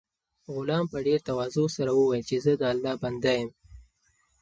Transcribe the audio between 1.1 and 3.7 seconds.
تواضع سره وویل چې زه د الله بنده یم.